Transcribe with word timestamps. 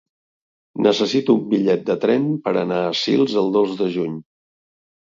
Necessito 0.87 1.35
un 1.41 1.45
bitllet 1.53 1.85
de 1.91 1.99
tren 2.07 2.27
per 2.49 2.55
anar 2.65 2.83
a 2.89 2.99
Sils 3.05 3.39
el 3.45 3.57
dos 3.61 3.79
de 3.85 3.95
juny. 3.99 4.19